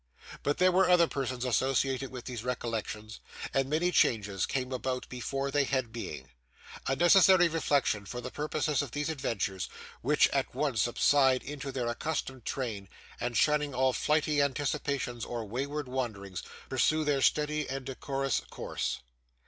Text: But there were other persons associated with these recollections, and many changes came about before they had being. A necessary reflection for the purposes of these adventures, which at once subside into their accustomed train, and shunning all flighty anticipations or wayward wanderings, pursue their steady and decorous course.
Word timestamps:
But 0.41 0.57
there 0.57 0.71
were 0.71 0.89
other 0.89 1.05
persons 1.05 1.45
associated 1.45 2.09
with 2.09 2.25
these 2.25 2.43
recollections, 2.43 3.19
and 3.53 3.69
many 3.69 3.91
changes 3.91 4.47
came 4.47 4.71
about 4.71 5.07
before 5.09 5.51
they 5.51 5.63
had 5.63 5.91
being. 5.91 6.31
A 6.87 6.95
necessary 6.95 7.47
reflection 7.47 8.07
for 8.07 8.19
the 8.19 8.31
purposes 8.31 8.81
of 8.81 8.89
these 8.93 9.09
adventures, 9.09 9.69
which 10.01 10.27
at 10.29 10.55
once 10.55 10.81
subside 10.81 11.43
into 11.43 11.71
their 11.71 11.85
accustomed 11.85 12.45
train, 12.45 12.89
and 13.19 13.37
shunning 13.37 13.75
all 13.75 13.93
flighty 13.93 14.41
anticipations 14.41 15.23
or 15.23 15.45
wayward 15.45 15.87
wanderings, 15.87 16.41
pursue 16.67 17.03
their 17.03 17.21
steady 17.21 17.69
and 17.69 17.85
decorous 17.85 18.39
course. 18.49 19.01